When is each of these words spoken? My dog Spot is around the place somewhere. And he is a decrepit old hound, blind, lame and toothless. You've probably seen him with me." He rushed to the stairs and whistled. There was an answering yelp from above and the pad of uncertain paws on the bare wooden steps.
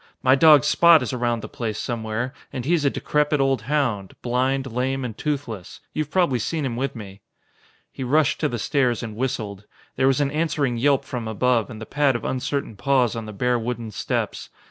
My 0.23 0.33
dog 0.33 0.63
Spot 0.63 1.03
is 1.03 1.13
around 1.13 1.43
the 1.43 1.47
place 1.47 1.77
somewhere. 1.77 2.33
And 2.51 2.65
he 2.65 2.73
is 2.73 2.83
a 2.83 2.89
decrepit 2.89 3.39
old 3.39 3.61
hound, 3.61 4.15
blind, 4.23 4.65
lame 4.71 5.05
and 5.05 5.15
toothless. 5.15 5.79
You've 5.93 6.09
probably 6.09 6.39
seen 6.39 6.65
him 6.65 6.75
with 6.75 6.95
me." 6.95 7.21
He 7.91 8.03
rushed 8.03 8.39
to 8.39 8.49
the 8.49 8.57
stairs 8.57 9.03
and 9.03 9.15
whistled. 9.15 9.65
There 9.97 10.07
was 10.07 10.19
an 10.19 10.31
answering 10.31 10.77
yelp 10.77 11.05
from 11.05 11.27
above 11.27 11.69
and 11.69 11.79
the 11.79 11.85
pad 11.85 12.15
of 12.15 12.25
uncertain 12.25 12.75
paws 12.75 13.15
on 13.15 13.27
the 13.27 13.31
bare 13.31 13.59
wooden 13.59 13.91
steps. 13.91 14.49